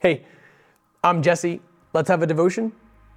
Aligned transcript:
Hey, 0.00 0.24
I'm 1.02 1.24
Jesse. 1.24 1.60
Let's 1.92 2.08
have 2.08 2.22
a 2.22 2.26
devotion. 2.28 2.70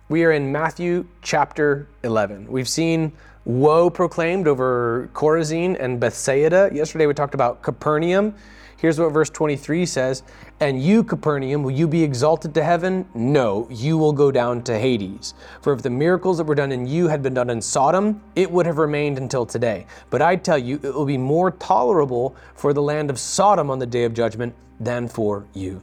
We 0.09 0.23
are 0.23 0.31
in 0.31 0.51
Matthew 0.51 1.05
chapter 1.21 1.87
11. 2.01 2.51
We've 2.51 2.67
seen 2.67 3.11
woe 3.45 3.91
proclaimed 3.91 4.47
over 4.47 5.07
Chorazin 5.13 5.77
and 5.79 5.99
Bethsaida. 5.99 6.71
Yesterday 6.73 7.05
we 7.05 7.13
talked 7.13 7.35
about 7.35 7.61
Capernaum. 7.61 8.33
Here's 8.77 8.99
what 8.99 9.13
verse 9.13 9.29
23 9.29 9.85
says 9.85 10.23
And 10.59 10.81
you, 10.81 11.03
Capernaum, 11.03 11.61
will 11.61 11.69
you 11.69 11.87
be 11.87 12.01
exalted 12.01 12.55
to 12.55 12.63
heaven? 12.63 13.07
No, 13.13 13.67
you 13.69 13.95
will 13.95 14.11
go 14.11 14.31
down 14.31 14.63
to 14.63 14.79
Hades. 14.79 15.35
For 15.61 15.73
if 15.73 15.83
the 15.83 15.91
miracles 15.91 16.39
that 16.39 16.45
were 16.45 16.55
done 16.55 16.71
in 16.71 16.87
you 16.87 17.07
had 17.07 17.21
been 17.21 17.35
done 17.35 17.51
in 17.51 17.61
Sodom, 17.61 18.23
it 18.35 18.49
would 18.49 18.65
have 18.65 18.79
remained 18.79 19.19
until 19.19 19.45
today. 19.45 19.85
But 20.09 20.23
I 20.23 20.35
tell 20.35 20.57
you, 20.57 20.79
it 20.81 20.95
will 20.95 21.05
be 21.05 21.19
more 21.19 21.51
tolerable 21.51 22.35
for 22.55 22.73
the 22.73 22.81
land 22.81 23.11
of 23.11 23.19
Sodom 23.19 23.69
on 23.69 23.77
the 23.77 23.85
day 23.85 24.03
of 24.03 24.15
judgment 24.15 24.55
than 24.79 25.07
for 25.07 25.45
you. 25.53 25.79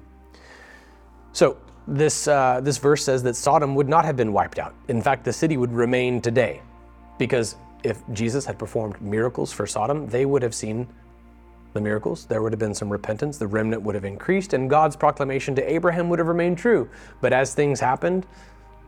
So, 1.33 1.57
this, 1.87 2.29
uh, 2.29 2.61
this 2.63 2.79
verse 2.79 3.05
says 3.05 3.23
that 3.23 3.35
Sodom 3.35 3.75
would 3.75 3.89
not 3.89 4.05
have 4.05 4.17
been 4.17 4.33
wiped 4.33 4.59
out. 4.59 4.75
In 4.89 5.01
fact, 5.01 5.25
the 5.25 5.33
city 5.33 5.57
would 5.57 5.73
remain 5.73 6.21
today. 6.21 6.61
Because 7.17 7.57
if 7.83 8.03
Jesus 8.13 8.45
had 8.45 8.59
performed 8.59 9.01
miracles 9.01 9.53
for 9.53 9.67
Sodom, 9.67 10.07
they 10.09 10.27
would 10.27 10.43
have 10.43 10.55
seen 10.55 10.87
the 11.75 11.81
miracles, 11.81 12.25
there 12.27 12.43
would 12.43 12.53
have 12.53 12.59
been 12.59 12.75
some 12.75 12.91
repentance, 12.91 13.39
the 13.39 13.47
remnant 13.47 13.83
would 13.83 13.95
have 13.95 14.05
increased, 14.05 14.53
and 14.53 14.71
God's 14.71 14.97
proclamation 14.97 15.55
to 15.55 15.73
Abraham 15.73 16.09
would 16.09 16.19
have 16.19 16.29
remained 16.29 16.59
true. 16.59 16.89
But 17.21 17.33
as 17.33 17.55
things 17.55 17.79
happened, 17.79 18.27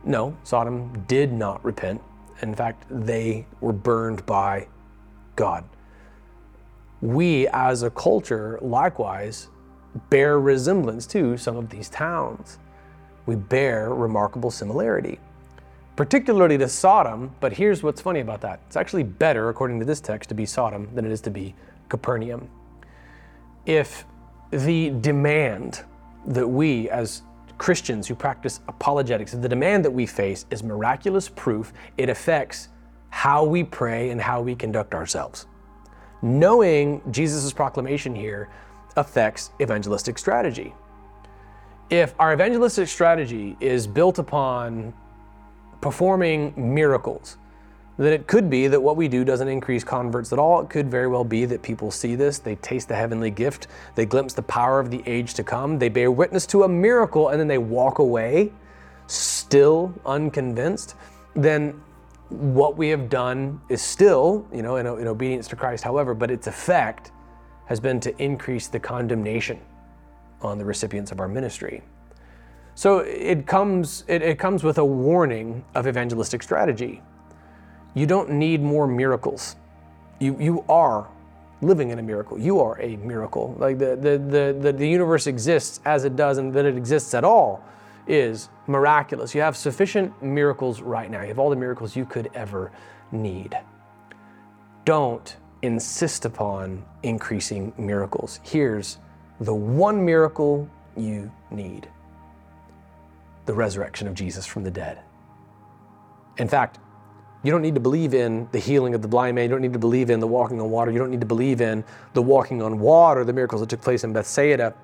no, 0.03 0.35
Sodom 0.43 1.03
did 1.07 1.31
not 1.31 1.63
repent. 1.63 2.01
In 2.41 2.55
fact, 2.55 2.85
they 2.89 3.45
were 3.59 3.73
burned 3.73 4.25
by 4.25 4.67
God. 5.35 5.63
We 7.01 7.47
as 7.49 7.83
a 7.83 7.89
culture, 7.91 8.57
likewise, 8.61 9.47
bear 10.09 10.39
resemblance 10.39 11.05
to 11.07 11.37
some 11.37 11.57
of 11.57 11.69
these 11.69 11.89
towns. 11.89 12.59
We 13.25 13.35
bear 13.35 13.93
remarkable 13.93 14.51
similarity, 14.51 15.19
particularly 15.95 16.57
to 16.57 16.67
Sodom. 16.67 17.35
But 17.39 17.53
here's 17.53 17.83
what's 17.83 18.01
funny 18.01 18.19
about 18.19 18.41
that 18.41 18.61
it's 18.67 18.75
actually 18.75 19.03
better, 19.03 19.49
according 19.49 19.79
to 19.79 19.85
this 19.85 20.01
text, 20.01 20.29
to 20.29 20.35
be 20.35 20.45
Sodom 20.45 20.89
than 20.95 21.05
it 21.05 21.11
is 21.11 21.21
to 21.21 21.29
be 21.29 21.55
Capernaum 21.89 22.49
if 23.65 24.05
the 24.51 24.89
demand 25.01 25.83
that 26.27 26.47
we 26.47 26.89
as 26.89 27.23
Christians 27.57 28.07
who 28.07 28.15
practice 28.15 28.59
apologetics, 28.67 29.33
the 29.33 29.49
demand 29.49 29.85
that 29.85 29.91
we 29.91 30.05
face 30.05 30.45
is 30.49 30.63
miraculous 30.63 31.29
proof, 31.29 31.73
it 31.97 32.09
affects 32.09 32.69
how 33.09 33.43
we 33.43 33.63
pray 33.63 34.09
and 34.09 34.19
how 34.19 34.41
we 34.41 34.55
conduct 34.55 34.95
ourselves. 34.95 35.45
Knowing 36.21 37.01
Jesus' 37.11 37.53
proclamation 37.53 38.15
here 38.15 38.49
affects 38.95 39.51
evangelistic 39.61 40.17
strategy. 40.17 40.73
If 41.89 42.13
our 42.19 42.33
evangelistic 42.33 42.87
strategy 42.87 43.57
is 43.59 43.85
built 43.85 44.17
upon 44.17 44.93
performing 45.81 46.53
miracles, 46.55 47.37
then 47.97 48.13
it 48.13 48.27
could 48.27 48.49
be 48.49 48.67
that 48.67 48.79
what 48.79 48.95
we 48.95 49.07
do 49.07 49.23
doesn't 49.25 49.47
increase 49.47 49.83
converts 49.83 50.31
at 50.31 50.39
all. 50.39 50.61
It 50.61 50.69
could 50.69 50.89
very 50.89 51.07
well 51.07 51.23
be 51.23 51.45
that 51.45 51.61
people 51.61 51.91
see 51.91 52.15
this, 52.15 52.39
they 52.39 52.55
taste 52.55 52.87
the 52.87 52.95
heavenly 52.95 53.29
gift, 53.29 53.67
they 53.95 54.05
glimpse 54.05 54.33
the 54.33 54.41
power 54.41 54.79
of 54.79 54.89
the 54.89 55.03
age 55.05 55.33
to 55.35 55.43
come, 55.43 55.77
they 55.77 55.89
bear 55.89 56.11
witness 56.11 56.45
to 56.47 56.63
a 56.63 56.67
miracle, 56.67 57.29
and 57.29 57.39
then 57.39 57.47
they 57.47 57.57
walk 57.57 57.99
away 57.99 58.51
still 59.07 59.93
unconvinced. 60.05 60.95
Then 61.35 61.81
what 62.29 62.77
we 62.77 62.87
have 62.89 63.09
done 63.09 63.59
is 63.67 63.81
still, 63.81 64.47
you 64.53 64.61
know, 64.61 64.77
in, 64.77 64.87
in 64.87 65.07
obedience 65.07 65.47
to 65.49 65.55
Christ, 65.55 65.83
however, 65.83 66.13
but 66.13 66.31
its 66.31 66.47
effect 66.47 67.11
has 67.71 67.79
been 67.79 68.01
to 68.01 68.21
increase 68.21 68.67
the 68.67 68.79
condemnation 68.79 69.57
on 70.41 70.57
the 70.57 70.65
recipients 70.65 71.11
of 71.11 71.21
our 71.21 71.29
ministry. 71.29 71.81
So 72.75 72.99
it 72.99 73.47
comes, 73.47 74.03
it, 74.09 74.21
it 74.21 74.37
comes 74.37 74.61
with 74.61 74.77
a 74.77 74.85
warning 74.85 75.63
of 75.73 75.87
evangelistic 75.87 76.43
strategy 76.43 77.01
you 77.93 78.05
don't 78.05 78.29
need 78.31 78.61
more 78.61 78.87
miracles. 78.87 79.55
You, 80.19 80.37
you 80.39 80.63
are 80.69 81.09
living 81.61 81.89
in 81.89 81.99
a 81.99 82.03
miracle. 82.03 82.39
You 82.39 82.59
are 82.59 82.79
a 82.81 82.95
miracle. 82.97 83.55
Like 83.59 83.77
the, 83.77 83.95
the, 83.95 84.17
the, 84.17 84.57
the, 84.59 84.73
the 84.73 84.87
universe 84.87 85.27
exists 85.27 85.79
as 85.85 86.05
it 86.05 86.15
does 86.15 86.37
and 86.37 86.53
that 86.53 86.65
it 86.65 86.77
exists 86.77 87.13
at 87.13 87.23
all 87.23 87.63
is 88.07 88.49
miraculous. 88.67 89.35
You 89.35 89.41
have 89.41 89.55
sufficient 89.55 90.21
miracles 90.23 90.81
right 90.81 91.09
now. 91.09 91.21
You 91.21 91.27
have 91.27 91.39
all 91.39 91.49
the 91.49 91.55
miracles 91.55 91.95
you 91.95 92.05
could 92.05 92.29
ever 92.33 92.71
need. 93.11 93.57
Don't 94.85 95.35
insist 95.61 96.25
upon 96.25 96.83
increasing 97.03 97.73
miracles. 97.77 98.39
Here's 98.43 98.97
the 99.39 99.53
one 99.53 100.03
miracle 100.05 100.69
you 100.95 101.31
need 101.49 101.87
the 103.45 103.53
resurrection 103.53 104.07
of 104.07 104.13
Jesus 104.13 104.45
from 104.45 104.63
the 104.63 104.71
dead. 104.71 104.99
In 106.37 106.47
fact, 106.47 106.77
you 107.43 107.51
don't 107.51 107.63
need 107.63 107.73
to 107.73 107.81
believe 107.81 108.13
in 108.13 108.47
the 108.51 108.59
healing 108.59 108.93
of 108.93 109.01
the 109.01 109.07
blind 109.07 109.35
man. 109.35 109.45
You 109.45 109.49
don't 109.49 109.61
need 109.61 109.73
to 109.73 109.79
believe 109.79 110.11
in 110.11 110.19
the 110.19 110.27
walking 110.27 110.61
on 110.61 110.69
water. 110.69 110.91
You 110.91 110.99
don't 110.99 111.09
need 111.09 111.21
to 111.21 111.25
believe 111.25 111.59
in 111.59 111.83
the 112.13 112.21
walking 112.21 112.61
on 112.61 112.79
water, 112.79 113.25
the 113.25 113.33
miracles 113.33 113.61
that 113.61 113.69
took 113.69 113.81
place 113.81 114.03
in 114.03 114.13
Bethsaida. 114.13 114.75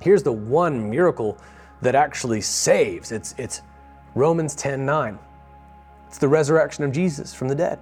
Here's 0.00 0.22
the 0.22 0.32
one 0.32 0.88
miracle 0.88 1.38
that 1.82 1.94
actually 1.94 2.40
saves. 2.40 3.12
It's, 3.12 3.34
it's 3.36 3.60
Romans 4.14 4.54
10 4.54 4.86
9. 4.86 5.18
It's 6.08 6.18
the 6.18 6.28
resurrection 6.28 6.82
of 6.84 6.92
Jesus 6.92 7.34
from 7.34 7.48
the 7.48 7.54
dead. 7.54 7.78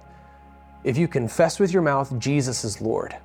If 0.83 0.97
you 0.97 1.07
confess 1.07 1.59
with 1.59 1.71
your 1.71 1.81
mouth 1.81 2.17
Jesus 2.19 2.63
is 2.63 2.81
Lord. 2.81 3.15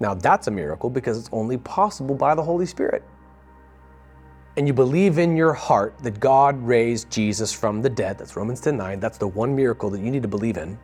Now 0.00 0.14
that's 0.14 0.46
a 0.46 0.50
miracle 0.50 0.90
because 0.90 1.18
it's 1.18 1.30
only 1.32 1.58
possible 1.58 2.14
by 2.14 2.34
the 2.34 2.42
Holy 2.42 2.66
Spirit 2.66 3.02
and 4.56 4.66
you 4.66 4.74
believe 4.74 5.18
in 5.18 5.36
your 5.36 5.52
heart 5.52 5.94
that 6.02 6.18
God 6.20 6.60
raised 6.62 7.10
Jesus 7.10 7.52
from 7.52 7.80
the 7.80 7.88
dead, 7.88 8.18
that's 8.18 8.36
Romans 8.36 8.60
10 8.60 8.76
9, 8.76 9.00
that's 9.00 9.16
the 9.16 9.28
one 9.28 9.54
miracle 9.54 9.90
that 9.90 10.00
you 10.00 10.10
need 10.10 10.22
to 10.22 10.28
believe 10.28 10.56
in. 10.56 10.78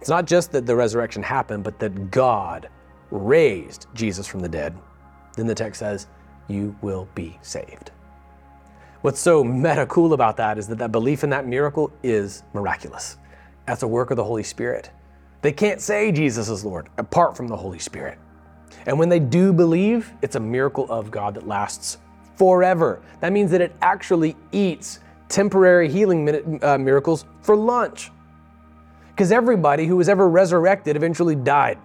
It's 0.00 0.10
not 0.10 0.26
just 0.26 0.50
that 0.52 0.66
the 0.66 0.74
resurrection 0.74 1.22
happened, 1.22 1.62
but 1.62 1.78
that 1.78 2.10
God 2.10 2.68
raised 3.10 3.86
Jesus 3.94 4.26
from 4.26 4.40
the 4.40 4.48
dead. 4.48 4.76
Then 5.36 5.46
the 5.46 5.54
text 5.54 5.78
says, 5.78 6.08
you 6.48 6.76
will 6.82 7.08
be 7.14 7.38
saved. 7.40 7.92
What's 9.02 9.20
so 9.20 9.44
meta 9.44 9.86
cool 9.86 10.12
about 10.12 10.36
that 10.38 10.58
is 10.58 10.66
that 10.68 10.78
that 10.78 10.92
belief 10.92 11.24
in 11.24 11.30
that 11.30 11.46
miracle 11.46 11.92
is 12.02 12.42
miraculous. 12.52 13.16
That's 13.66 13.84
a 13.84 13.88
work 13.88 14.10
of 14.10 14.16
the 14.16 14.24
Holy 14.24 14.42
Spirit. 14.42 14.90
They 15.42 15.52
can't 15.52 15.80
say 15.80 16.12
Jesus 16.12 16.48
is 16.48 16.64
Lord 16.64 16.88
apart 16.98 17.36
from 17.36 17.48
the 17.48 17.56
Holy 17.56 17.78
Spirit. 17.78 18.18
And 18.86 18.98
when 18.98 19.08
they 19.08 19.20
do 19.20 19.52
believe, 19.52 20.12
it's 20.22 20.36
a 20.36 20.40
miracle 20.40 20.86
of 20.90 21.10
God 21.10 21.34
that 21.34 21.46
lasts 21.46 21.98
forever. 22.36 23.02
That 23.20 23.32
means 23.32 23.50
that 23.50 23.60
it 23.60 23.74
actually 23.82 24.36
eats 24.52 25.00
temporary 25.28 25.88
healing 25.88 26.60
uh, 26.62 26.78
miracles 26.78 27.24
for 27.42 27.56
lunch. 27.56 28.10
Because 29.10 29.30
everybody 29.30 29.86
who 29.86 29.96
was 29.96 30.08
ever 30.08 30.28
resurrected 30.28 30.96
eventually 30.96 31.34
died. 31.34 31.78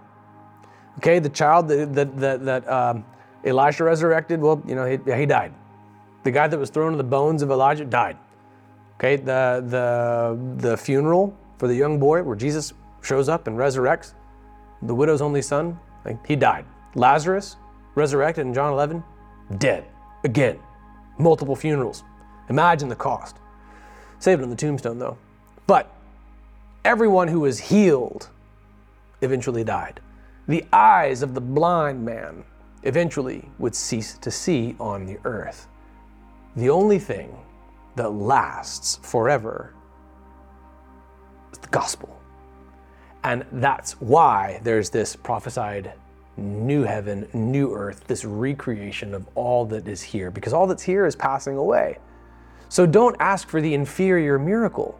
Okay, 0.99 1.19
the 1.19 1.29
child 1.29 1.67
that, 1.67 1.93
that, 1.93 2.17
that, 2.17 2.45
that 2.45 2.69
um, 2.71 3.05
Elisha 3.43 3.83
resurrected, 3.83 4.39
well, 4.41 4.61
you 4.67 4.75
know, 4.75 4.85
he, 4.85 4.97
he 5.13 5.25
died. 5.25 5.53
The 6.23 6.31
guy 6.31 6.47
that 6.47 6.57
was 6.57 6.69
thrown 6.69 6.91
in 6.91 6.97
the 6.97 7.03
bones 7.03 7.41
of 7.41 7.51
Elijah 7.51 7.85
died. 7.85 8.17
Okay, 8.95 9.15
the, 9.15 9.63
the, 9.67 10.69
the 10.69 10.77
funeral 10.77 11.37
for 11.57 11.67
the 11.67 11.75
young 11.75 11.99
boy 11.99 12.23
where 12.23 12.35
Jesus 12.35 12.73
shows 13.07 13.29
up 13.29 13.47
and 13.47 13.57
resurrects 13.57 14.13
the 14.81 14.93
widow's 14.93 15.21
only 15.21 15.41
son, 15.41 15.79
like, 16.05 16.25
he 16.27 16.35
died. 16.35 16.65
Lazarus, 16.95 17.57
resurrected 17.95 18.45
in 18.45 18.53
John 18.53 18.73
11, 18.73 19.03
dead. 19.57 19.85
Again, 20.23 20.59
multiple 21.17 21.55
funerals. 21.55 22.03
Imagine 22.49 22.89
the 22.89 22.95
cost. 22.95 23.37
Saved 24.19 24.41
on 24.41 24.49
the 24.49 24.55
tombstone, 24.55 24.99
though. 24.99 25.17
But 25.65 25.93
everyone 26.85 27.27
who 27.27 27.39
was 27.41 27.59
healed 27.59 28.29
eventually 29.21 29.63
died. 29.63 29.99
The 30.47 30.63
eyes 30.71 31.23
of 31.23 31.33
the 31.33 31.41
blind 31.41 32.05
man 32.05 32.43
eventually 32.83 33.49
would 33.57 33.75
cease 33.75 34.17
to 34.19 34.31
see 34.31 34.75
on 34.79 35.05
the 35.05 35.17
earth. 35.25 35.67
The 36.55 36.69
only 36.69 36.99
thing 36.99 37.35
that 37.95 38.09
lasts 38.09 38.99
forever 39.01 39.73
is 41.51 41.57
the 41.57 41.67
gospel. 41.67 42.16
And 43.27 43.43
that's 43.51 43.99
why 43.99 44.61
there's 44.63 44.89
this 44.89 45.13
prophesied 45.17 45.91
new 46.37 46.83
heaven, 46.83 47.27
new 47.33 47.73
earth, 47.75 48.07
this 48.07 48.23
recreation 48.23 49.13
of 49.13 49.27
all 49.35 49.65
that 49.65 49.85
is 49.85 50.01
here, 50.01 50.31
because 50.31 50.53
all 50.53 50.65
that's 50.65 50.83
here 50.83 51.05
is 51.05 51.13
passing 51.13 51.57
away. 51.57 51.97
So 52.69 52.85
don't 52.85 53.17
ask 53.19 53.49
for 53.49 53.59
the 53.59 53.73
inferior 53.73 54.39
miracle. 54.39 54.97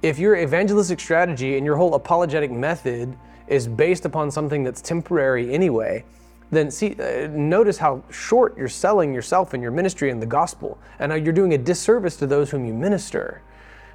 If 0.00 0.18
your 0.18 0.36
evangelistic 0.36 1.00
strategy 1.00 1.58
and 1.58 1.66
your 1.66 1.76
whole 1.76 1.96
apologetic 1.96 2.50
method 2.50 3.14
is 3.46 3.68
based 3.68 4.06
upon 4.06 4.30
something 4.30 4.64
that's 4.64 4.80
temporary 4.80 5.52
anyway, 5.52 6.06
then 6.50 6.70
see, 6.70 6.96
uh, 6.98 7.26
notice 7.26 7.76
how 7.76 8.02
short 8.10 8.56
you're 8.56 8.68
selling 8.68 9.12
yourself 9.12 9.52
and 9.52 9.62
your 9.62 9.72
ministry 9.72 10.08
and 10.08 10.22
the 10.22 10.26
gospel, 10.26 10.78
and 10.98 11.12
how 11.12 11.18
you're 11.18 11.34
doing 11.34 11.52
a 11.52 11.58
disservice 11.58 12.16
to 12.16 12.26
those 12.26 12.50
whom 12.50 12.64
you 12.64 12.72
minister. 12.72 13.42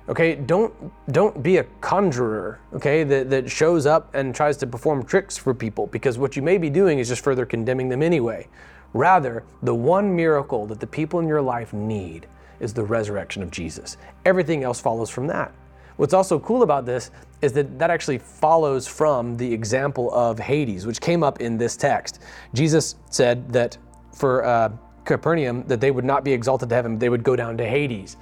Okay, 0.07 0.35
don't 0.35 0.71
don't 1.11 1.41
be 1.41 1.57
a 1.57 1.63
conjurer, 1.81 2.59
okay, 2.73 3.03
that, 3.03 3.31
that 3.31 3.49
shows 3.49 3.87
up 3.87 4.13
and 4.13 4.35
tries 4.35 4.55
to 4.57 4.67
perform 4.67 5.03
tricks 5.03 5.35
for 5.35 5.53
people 5.53 5.87
because 5.87 6.19
what 6.19 6.35
you 6.35 6.43
may 6.43 6.59
be 6.59 6.69
doing 6.69 6.99
is 6.99 7.07
just 7.07 7.23
further 7.23 7.43
condemning 7.45 7.89
them 7.89 8.03
anyway. 8.03 8.47
Rather, 8.93 9.43
the 9.63 9.73
one 9.73 10.15
miracle 10.15 10.67
that 10.67 10.79
the 10.79 10.85
people 10.85 11.19
in 11.19 11.27
your 11.27 11.41
life 11.41 11.73
need 11.73 12.27
is 12.59 12.71
the 12.71 12.83
resurrection 12.83 13.41
of 13.41 13.49
Jesus. 13.49 13.97
Everything 14.25 14.63
else 14.63 14.79
follows 14.79 15.09
from 15.09 15.25
that. 15.27 15.51
What's 15.97 16.13
also 16.13 16.39
cool 16.39 16.61
about 16.61 16.85
this 16.85 17.09
is 17.41 17.51
that 17.53 17.79
that 17.79 17.89
actually 17.89 18.19
follows 18.19 18.87
from 18.87 19.35
the 19.37 19.51
example 19.51 20.13
of 20.13 20.37
Hades, 20.37 20.85
which 20.85 21.01
came 21.01 21.23
up 21.23 21.41
in 21.41 21.57
this 21.57 21.75
text. 21.75 22.21
Jesus 22.53 22.95
said 23.09 23.51
that 23.51 23.77
for 24.13 24.45
uh, 24.45 24.69
Capernaum, 25.03 25.63
that 25.67 25.81
they 25.81 25.89
would 25.89 26.05
not 26.05 26.23
be 26.23 26.31
exalted 26.31 26.69
to 26.69 26.75
heaven, 26.75 26.99
they 26.99 27.09
would 27.09 27.23
go 27.23 27.35
down 27.35 27.57
to 27.57 27.65
Hades. 27.65 28.17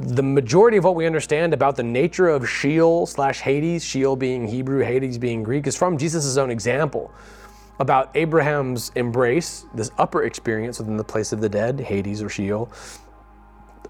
The 0.00 0.22
majority 0.22 0.78
of 0.78 0.84
what 0.84 0.94
we 0.94 1.04
understand 1.04 1.52
about 1.52 1.76
the 1.76 1.82
nature 1.82 2.26
of 2.26 2.48
Sheol 2.48 3.04
slash 3.04 3.40
Hades, 3.40 3.84
Sheol 3.84 4.16
being 4.16 4.48
Hebrew, 4.48 4.82
Hades 4.82 5.18
being 5.18 5.42
Greek, 5.42 5.66
is 5.66 5.76
from 5.76 5.98
Jesus' 5.98 6.38
own 6.38 6.50
example 6.50 7.12
about 7.80 8.10
Abraham's 8.14 8.92
embrace, 8.94 9.66
this 9.74 9.90
upper 9.98 10.22
experience 10.22 10.78
within 10.78 10.96
the 10.96 11.04
place 11.04 11.32
of 11.32 11.42
the 11.42 11.50
dead, 11.50 11.78
Hades 11.78 12.22
or 12.22 12.30
Sheol, 12.30 12.72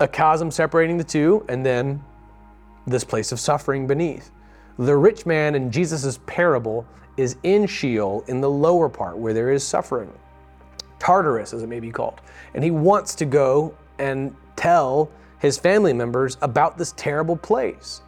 a 0.01 0.09
chasm 0.09 0.51
separating 0.51 0.97
the 0.97 1.05
two, 1.05 1.47
and 1.49 1.65
then 1.65 2.03
this 2.89 3.05
place 3.05 3.31
of 3.31 3.39
suffering 3.39 3.87
beneath. 3.87 4.33
The 4.81 4.97
rich 4.97 5.27
man 5.27 5.55
in 5.55 5.71
Jesus' 5.71 6.19
parable 6.27 6.85
is 7.19 7.37
in 7.45 7.69
Sheol 7.69 8.25
in 8.27 8.41
the 8.41 8.51
lower 8.51 8.89
part 8.89 9.17
where 9.17 9.33
there 9.33 9.53
is 9.53 9.63
suffering, 9.63 10.13
Tartarus 10.99 11.53
as 11.55 11.63
it 11.63 11.69
may 11.69 11.79
be 11.79 11.93
called. 11.93 12.21
And 12.55 12.65
he 12.65 12.73
wants 12.73 13.15
to 13.15 13.25
go 13.25 13.77
and 14.01 14.35
tell 14.57 15.09
his 15.41 15.59
family 15.59 15.93
members 15.93 16.37
about 16.43 16.79
this 16.79 16.93
terrible 16.97 17.37
place. 17.37 18.03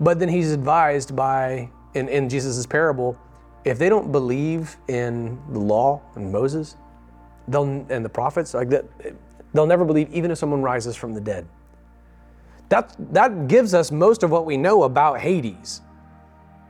But 0.00 0.18
then 0.18 0.28
he's 0.28 0.52
advised 0.52 1.14
by, 1.14 1.70
in, 1.94 2.08
in 2.08 2.28
Jesus' 2.28 2.66
parable, 2.66 3.18
if 3.64 3.78
they 3.78 3.88
don't 3.88 4.12
believe 4.12 4.76
in 4.88 5.40
the 5.50 5.58
law 5.58 6.00
and 6.14 6.30
Moses, 6.30 6.76
they'll 7.48 7.64
and 7.64 8.04
the 8.04 8.08
prophets 8.08 8.54
like 8.54 8.68
that, 8.70 8.84
they'll 9.52 9.66
never 9.66 9.84
believe 9.84 10.12
even 10.12 10.30
if 10.30 10.38
someone 10.38 10.62
rises 10.62 10.94
from 10.94 11.14
the 11.14 11.20
dead. 11.20 11.46
That 12.68 12.94
that 13.12 13.48
gives 13.48 13.74
us 13.74 13.90
most 13.90 14.22
of 14.22 14.30
what 14.30 14.46
we 14.46 14.56
know 14.56 14.84
about 14.84 15.20
Hades. 15.20 15.80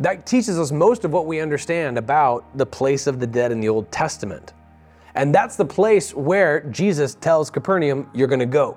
That 0.00 0.26
teaches 0.26 0.58
us 0.58 0.72
most 0.72 1.04
of 1.04 1.12
what 1.12 1.26
we 1.26 1.40
understand 1.40 1.98
about 1.98 2.44
the 2.56 2.66
place 2.66 3.06
of 3.06 3.18
the 3.18 3.26
dead 3.26 3.52
in 3.52 3.60
the 3.60 3.68
Old 3.68 3.90
Testament. 3.90 4.52
And 5.14 5.34
that's 5.34 5.56
the 5.56 5.64
place 5.64 6.14
where 6.14 6.60
Jesus 6.70 7.14
tells 7.14 7.50
Capernaum, 7.50 8.10
you're 8.14 8.28
going 8.28 8.40
to 8.40 8.46
go. 8.46 8.76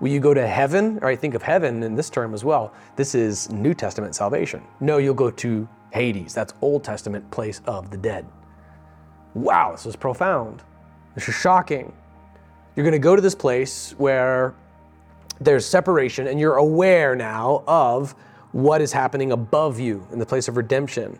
Will 0.00 0.08
you 0.08 0.20
go 0.20 0.32
to 0.32 0.46
heaven? 0.46 0.98
Or 1.02 1.08
I 1.08 1.16
think 1.16 1.34
of 1.34 1.42
heaven 1.42 1.82
in 1.82 1.94
this 1.94 2.08
term 2.08 2.34
as 2.34 2.44
well. 2.44 2.72
This 2.96 3.14
is 3.14 3.50
New 3.50 3.74
Testament 3.74 4.14
salvation. 4.14 4.62
No, 4.80 4.98
you'll 4.98 5.14
go 5.14 5.30
to 5.30 5.68
Hades. 5.92 6.34
That's 6.34 6.54
Old 6.60 6.84
Testament 6.84 7.28
place 7.30 7.60
of 7.66 7.90
the 7.90 7.96
dead. 7.96 8.26
Wow, 9.34 9.72
this 9.72 9.86
is 9.86 9.96
profound. 9.96 10.62
This 11.14 11.28
is 11.28 11.34
shocking. 11.34 11.92
You're 12.76 12.84
going 12.84 12.92
to 12.92 12.98
go 12.98 13.16
to 13.16 13.22
this 13.22 13.34
place 13.34 13.94
where 13.98 14.54
there's 15.40 15.66
separation 15.66 16.28
and 16.28 16.38
you're 16.38 16.56
aware 16.56 17.16
now 17.16 17.64
of 17.66 18.14
what 18.52 18.80
is 18.80 18.92
happening 18.92 19.32
above 19.32 19.78
you 19.78 20.06
in 20.12 20.18
the 20.18 20.26
place 20.26 20.48
of 20.48 20.56
redemption. 20.56 21.18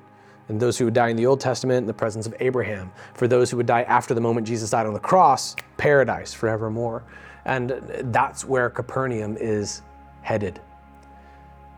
And 0.48 0.58
those 0.58 0.78
who 0.78 0.86
would 0.86 0.94
die 0.94 1.08
in 1.08 1.16
the 1.16 1.26
Old 1.26 1.40
Testament 1.40 1.78
in 1.78 1.86
the 1.86 1.94
presence 1.94 2.26
of 2.26 2.34
Abraham. 2.40 2.90
For 3.14 3.28
those 3.28 3.50
who 3.50 3.58
would 3.58 3.66
die 3.66 3.82
after 3.82 4.14
the 4.14 4.20
moment 4.20 4.46
Jesus 4.46 4.70
died 4.70 4.86
on 4.86 4.94
the 4.94 5.00
cross, 5.00 5.54
paradise 5.76 6.32
forevermore. 6.32 7.04
And 7.48 7.70
that's 8.12 8.44
where 8.44 8.68
Capernaum 8.68 9.36
is 9.38 9.82
headed. 10.20 10.60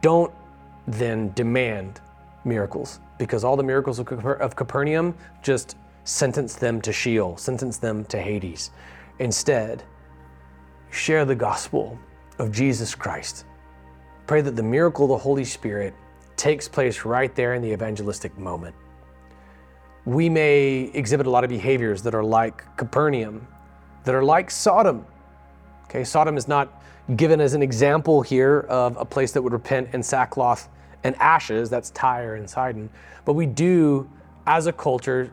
Don't 0.02 0.32
then 0.86 1.32
demand 1.34 2.00
miracles 2.44 2.98
because 3.18 3.44
all 3.44 3.56
the 3.56 3.62
miracles 3.62 4.00
of, 4.00 4.56
Capernaum 4.56 5.14
just 5.42 5.76
sentence 6.04 6.56
them 6.56 6.80
to 6.80 6.92
Sheol, 6.92 7.36
sentence 7.36 7.78
them 7.78 8.04
to 8.06 8.18
Hades. 8.18 8.72
Instead, 9.20 9.84
share 10.90 11.24
the 11.24 11.36
gospel 11.36 11.96
of 12.40 12.50
Jesus 12.50 12.94
Christ. 12.94 13.44
Pray 14.26 14.40
that 14.40 14.56
the 14.56 14.62
miracle 14.62 15.04
of 15.04 15.10
the 15.10 15.18
Holy 15.18 15.44
Spirit 15.44 15.94
takes 16.36 16.66
place 16.66 17.04
right 17.04 17.32
there 17.36 17.54
in 17.54 17.62
the 17.62 17.70
evangelistic 17.72 18.36
moment. 18.36 18.74
We 20.04 20.28
may 20.28 20.90
exhibit 20.94 21.26
a 21.26 21.30
lot 21.30 21.44
of 21.44 21.50
behaviors 21.50 22.02
that 22.02 22.14
are 22.14 22.24
like 22.24 22.64
Capernaum, 22.76 23.46
that 24.02 24.16
are 24.16 24.24
like 24.24 24.50
Sodom. 24.50 25.06
Okay, 25.90 26.04
Sodom 26.04 26.36
is 26.36 26.46
not 26.46 26.84
given 27.16 27.40
as 27.40 27.54
an 27.54 27.62
example 27.62 28.22
here 28.22 28.60
of 28.68 28.96
a 28.96 29.04
place 29.04 29.32
that 29.32 29.42
would 29.42 29.52
repent 29.52 29.88
in 29.92 30.04
sackcloth 30.04 30.68
and 31.02 31.16
ashes, 31.16 31.68
that's 31.68 31.90
Tyre 31.90 32.36
and 32.36 32.48
Sidon. 32.48 32.88
But 33.24 33.32
we 33.32 33.44
do, 33.44 34.08
as 34.46 34.68
a 34.68 34.72
culture, 34.72 35.32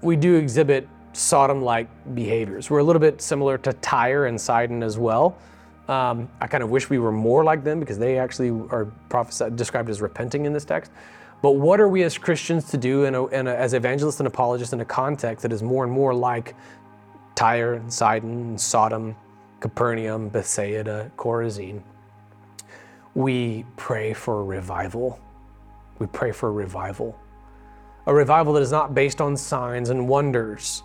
we 0.00 0.16
do 0.16 0.36
exhibit 0.36 0.88
Sodom 1.12 1.60
like 1.60 1.88
behaviors. 2.14 2.70
We're 2.70 2.78
a 2.78 2.84
little 2.84 3.00
bit 3.00 3.20
similar 3.20 3.58
to 3.58 3.74
Tyre 3.74 4.24
and 4.24 4.40
Sidon 4.40 4.82
as 4.82 4.96
well. 4.96 5.36
Um, 5.88 6.30
I 6.40 6.46
kind 6.46 6.64
of 6.64 6.70
wish 6.70 6.88
we 6.88 6.98
were 6.98 7.12
more 7.12 7.44
like 7.44 7.62
them 7.62 7.80
because 7.80 7.98
they 7.98 8.16
actually 8.16 8.48
are 8.70 8.86
prophesied, 9.10 9.56
described 9.56 9.90
as 9.90 10.00
repenting 10.00 10.46
in 10.46 10.54
this 10.54 10.64
text. 10.64 10.90
But 11.42 11.52
what 11.52 11.80
are 11.80 11.88
we 11.88 12.02
as 12.04 12.16
Christians 12.16 12.70
to 12.70 12.78
do 12.78 13.04
in 13.04 13.14
a, 13.14 13.26
in 13.26 13.46
a, 13.46 13.54
as 13.54 13.74
evangelists 13.74 14.20
and 14.20 14.26
apologists 14.26 14.72
in 14.72 14.80
a 14.80 14.86
context 14.86 15.42
that 15.42 15.52
is 15.52 15.62
more 15.62 15.84
and 15.84 15.92
more 15.92 16.14
like 16.14 16.54
Tyre 17.34 17.74
and 17.74 17.92
Sidon 17.92 18.30
and 18.30 18.60
Sodom, 18.60 19.14
Capernaum, 19.60 20.28
Bethsaida, 20.28 21.10
Chorazin? 21.16 21.82
we 23.14 23.64
pray 23.76 24.12
for 24.12 24.40
a 24.40 24.44
revival. 24.44 25.20
We 25.98 26.06
pray 26.06 26.32
for 26.32 26.48
a 26.48 26.52
revival. 26.52 27.18
A 28.06 28.14
revival 28.14 28.52
that 28.54 28.62
is 28.62 28.72
not 28.72 28.94
based 28.94 29.20
on 29.20 29.36
signs 29.36 29.90
and 29.90 30.08
wonders, 30.08 30.82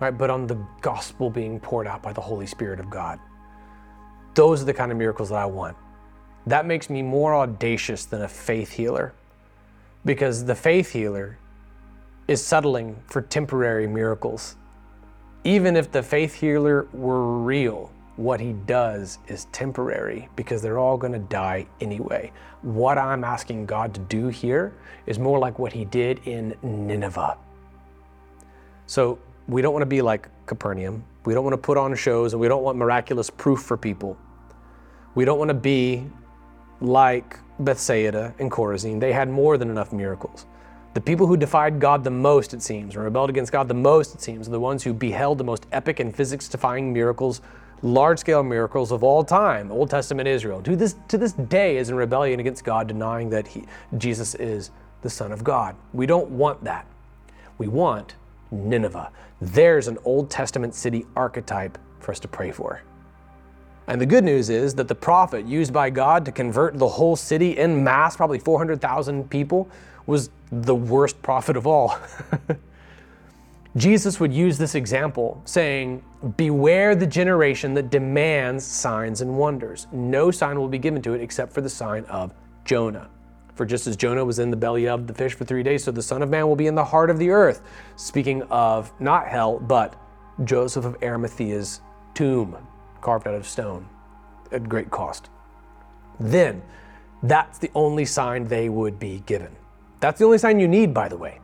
right, 0.00 0.16
but 0.16 0.30
on 0.30 0.46
the 0.46 0.56
gospel 0.80 1.30
being 1.30 1.60
poured 1.60 1.86
out 1.86 2.02
by 2.02 2.12
the 2.12 2.20
Holy 2.20 2.46
Spirit 2.46 2.80
of 2.80 2.90
God. 2.90 3.18
Those 4.34 4.62
are 4.62 4.64
the 4.64 4.74
kind 4.74 4.90
of 4.90 4.98
miracles 4.98 5.28
that 5.28 5.38
I 5.38 5.46
want. 5.46 5.76
That 6.46 6.66
makes 6.66 6.88
me 6.88 7.02
more 7.02 7.34
audacious 7.36 8.04
than 8.06 8.22
a 8.22 8.28
faith 8.28 8.72
healer 8.72 9.12
because 10.04 10.44
the 10.44 10.54
faith 10.54 10.90
healer 10.90 11.38
is 12.26 12.42
settling 12.44 12.96
for 13.06 13.20
temporary 13.20 13.86
miracles. 13.86 14.56
Even 15.44 15.76
if 15.76 15.92
the 15.92 16.02
faith 16.02 16.34
healer 16.34 16.88
were 16.92 17.38
real, 17.38 17.92
what 18.20 18.38
he 18.38 18.52
does 18.52 19.18
is 19.28 19.46
temporary 19.46 20.28
because 20.36 20.60
they're 20.60 20.78
all 20.78 20.98
going 20.98 21.12
to 21.12 21.18
die 21.18 21.66
anyway. 21.80 22.30
What 22.60 22.98
I'm 22.98 23.24
asking 23.24 23.64
God 23.64 23.94
to 23.94 24.00
do 24.00 24.28
here 24.28 24.74
is 25.06 25.18
more 25.18 25.38
like 25.38 25.58
what 25.58 25.72
he 25.72 25.86
did 25.86 26.20
in 26.26 26.54
Nineveh. 26.62 27.38
So 28.86 29.18
we 29.48 29.62
don't 29.62 29.72
want 29.72 29.82
to 29.82 29.86
be 29.86 30.02
like 30.02 30.28
Capernaum. 30.44 31.02
We 31.24 31.32
don't 31.32 31.44
want 31.44 31.54
to 31.54 31.58
put 31.58 31.78
on 31.78 31.94
shows 31.94 32.34
and 32.34 32.40
we 32.40 32.46
don't 32.46 32.62
want 32.62 32.76
miraculous 32.76 33.30
proof 33.30 33.62
for 33.62 33.78
people. 33.78 34.18
We 35.14 35.24
don't 35.24 35.38
want 35.38 35.48
to 35.48 35.54
be 35.54 36.04
like 36.82 37.38
Bethsaida 37.58 38.34
and 38.38 38.50
Chorazin. 38.50 39.00
They 39.00 39.12
had 39.12 39.30
more 39.30 39.56
than 39.56 39.70
enough 39.70 39.94
miracles. 39.94 40.44
The 40.92 41.00
people 41.00 41.26
who 41.26 41.36
defied 41.36 41.80
God 41.80 42.04
the 42.04 42.10
most, 42.10 42.52
it 42.52 42.62
seems, 42.62 42.96
or 42.96 43.00
rebelled 43.00 43.30
against 43.30 43.52
God 43.52 43.68
the 43.68 43.74
most, 43.74 44.14
it 44.14 44.20
seems, 44.20 44.48
are 44.48 44.50
the 44.50 44.60
ones 44.60 44.82
who 44.82 44.92
beheld 44.92 45.38
the 45.38 45.44
most 45.44 45.66
epic 45.72 46.00
and 46.00 46.14
physics 46.14 46.48
defying 46.48 46.92
miracles 46.92 47.40
large 47.82 48.18
scale 48.18 48.42
miracles 48.42 48.92
of 48.92 49.02
all 49.02 49.24
time, 49.24 49.70
Old 49.70 49.90
Testament 49.90 50.28
Israel, 50.28 50.62
to 50.62 50.76
this, 50.76 50.96
to 51.08 51.18
this 51.18 51.32
day 51.32 51.76
is 51.76 51.90
in 51.90 51.96
rebellion 51.96 52.40
against 52.40 52.64
God, 52.64 52.86
denying 52.86 53.30
that 53.30 53.46
he, 53.46 53.64
Jesus 53.96 54.34
is 54.34 54.70
the 55.02 55.10
Son 55.10 55.32
of 55.32 55.42
God. 55.42 55.74
We 55.92 56.06
don't 56.06 56.30
want 56.30 56.62
that. 56.64 56.86
We 57.58 57.68
want 57.68 58.16
Nineveh. 58.50 59.10
There's 59.40 59.88
an 59.88 59.98
Old 60.04 60.30
Testament 60.30 60.74
city 60.74 61.06
archetype 61.16 61.78
for 62.00 62.12
us 62.12 62.20
to 62.20 62.28
pray 62.28 62.50
for. 62.50 62.82
And 63.86 64.00
the 64.00 64.06
good 64.06 64.24
news 64.24 64.50
is 64.50 64.74
that 64.76 64.88
the 64.88 64.94
prophet 64.94 65.46
used 65.46 65.72
by 65.72 65.90
God 65.90 66.24
to 66.26 66.32
convert 66.32 66.78
the 66.78 66.86
whole 66.86 67.16
city 67.16 67.58
in 67.58 67.82
mass, 67.82 68.16
probably 68.16 68.38
400,000 68.38 69.28
people, 69.30 69.68
was 70.06 70.30
the 70.52 70.74
worst 70.74 71.20
prophet 71.22 71.56
of 71.56 71.66
all. 71.66 71.96
Jesus 73.76 74.18
would 74.18 74.32
use 74.32 74.58
this 74.58 74.74
example, 74.74 75.40
saying, 75.44 76.02
Beware 76.36 76.96
the 76.96 77.06
generation 77.06 77.72
that 77.74 77.90
demands 77.90 78.64
signs 78.64 79.20
and 79.20 79.38
wonders. 79.38 79.86
No 79.92 80.30
sign 80.30 80.58
will 80.58 80.68
be 80.68 80.78
given 80.78 81.00
to 81.02 81.14
it 81.14 81.20
except 81.20 81.52
for 81.52 81.60
the 81.60 81.68
sign 81.68 82.04
of 82.06 82.34
Jonah. 82.64 83.08
For 83.54 83.64
just 83.64 83.86
as 83.86 83.96
Jonah 83.96 84.24
was 84.24 84.38
in 84.38 84.50
the 84.50 84.56
belly 84.56 84.88
of 84.88 85.06
the 85.06 85.14
fish 85.14 85.34
for 85.34 85.44
three 85.44 85.62
days, 85.62 85.84
so 85.84 85.92
the 85.92 86.02
Son 86.02 86.22
of 86.22 86.30
Man 86.30 86.48
will 86.48 86.56
be 86.56 86.66
in 86.66 86.74
the 86.74 86.84
heart 86.84 87.10
of 87.10 87.18
the 87.18 87.30
earth. 87.30 87.62
Speaking 87.96 88.42
of 88.44 88.92
not 89.00 89.28
hell, 89.28 89.60
but 89.60 89.94
Joseph 90.44 90.84
of 90.84 90.98
Arimathea's 91.00 91.80
tomb, 92.14 92.56
carved 93.00 93.28
out 93.28 93.34
of 93.34 93.46
stone 93.46 93.88
at 94.50 94.68
great 94.68 94.90
cost. 94.90 95.30
Then, 96.18 96.62
that's 97.22 97.58
the 97.58 97.70
only 97.74 98.04
sign 98.04 98.44
they 98.44 98.68
would 98.68 98.98
be 98.98 99.22
given. 99.26 99.54
That's 100.00 100.18
the 100.18 100.24
only 100.24 100.38
sign 100.38 100.58
you 100.58 100.68
need, 100.68 100.92
by 100.94 101.08
the 101.08 101.16
way. 101.16 101.38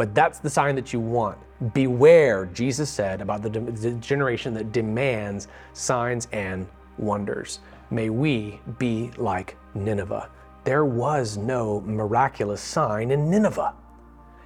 But 0.00 0.14
that's 0.14 0.38
the 0.38 0.48
sign 0.48 0.76
that 0.76 0.94
you 0.94 0.98
want. 0.98 1.36
Beware, 1.74 2.46
Jesus 2.54 2.88
said, 2.88 3.20
about 3.20 3.42
the, 3.42 3.50
de- 3.50 3.60
the 3.60 3.90
generation 3.96 4.54
that 4.54 4.72
demands 4.72 5.46
signs 5.74 6.26
and 6.32 6.66
wonders. 6.96 7.58
May 7.90 8.08
we 8.08 8.60
be 8.78 9.10
like 9.18 9.58
Nineveh. 9.74 10.30
There 10.64 10.86
was 10.86 11.36
no 11.36 11.82
miraculous 11.82 12.62
sign 12.62 13.10
in 13.10 13.28
Nineveh. 13.28 13.74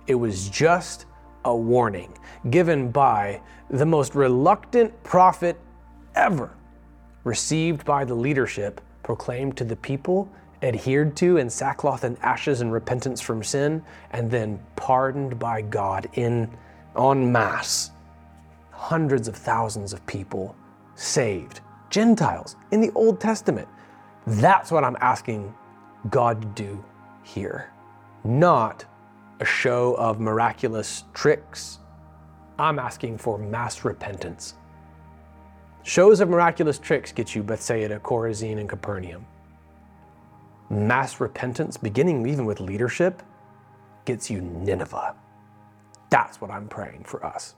It 0.09 0.17
was 0.17 0.49
just 0.49 1.07
a 1.45 1.55
warning 1.55 2.13
given 2.51 2.91
by 2.91 3.41
the 3.71 3.87
most 3.87 4.17
reluctant 4.17 5.05
prophet 5.05 5.57
ever, 6.17 6.51
received 7.23 7.85
by 7.85 8.05
the 8.05 8.15
leadership, 8.17 8.81
proclaimed 9.05 9.57
to 9.59 9.65
the 9.65 9.77
people, 9.77 10.29
adhered 10.65 11.15
to 11.17 11.37
in 11.37 11.49
sackcloth 11.49 12.05
and 12.05 12.19
ashes 12.23 12.61
and 12.61 12.73
repentance 12.73 13.21
from 13.21 13.43
sin, 13.45 13.85
and 14.13 14.31
then 14.31 14.59
pardoned 14.77 15.39
by 15.39 15.63
God 15.63 16.09
in 16.15 16.51
en 16.99 17.31
masse. 17.31 17.91
Hundreds 18.71 19.29
of 19.29 19.37
thousands 19.37 19.93
of 19.93 20.05
people 20.07 20.57
saved, 20.95 21.61
Gentiles 21.91 22.57
in 22.71 22.81
the 22.81 22.91
Old 22.95 23.21
Testament. 23.21 23.69
That's 24.27 24.71
what 24.71 24.85
I'm 24.85 24.97
asking 25.01 25.55
God 26.11 26.41
to 26.43 26.49
do 26.49 26.85
here, 27.23 27.71
not 28.25 28.85
a 29.41 29.45
show 29.45 29.95
of 29.95 30.21
miraculous 30.21 31.05
tricks. 31.13 31.79
I'm 32.59 32.79
asking 32.79 33.19
for 33.19 33.37
mass 33.39 33.85
repentance. 33.85 34.55
Shows 35.83 36.21
of 36.21 36.31
miraculous 36.31 36.79
tricks 36.79 37.13
get 37.13 37.35
you 37.35 37.43
Bethsaida, 37.43 37.99
Chorazin, 37.99 38.59
and 38.59 38.69
Capernaum. 38.69 39.27
Mass 40.71 41.21
repentance, 41.21 41.77
beginning 41.77 42.27
even 42.27 42.45
with 42.45 42.61
leadership, 42.61 43.23
gets 44.05 44.31
you 44.31 44.41
Nineveh. 44.41 45.15
That's 46.11 46.41
what 46.41 46.51
I'm 46.51 46.69
praying 46.69 47.05
for 47.05 47.25
us. 47.25 47.55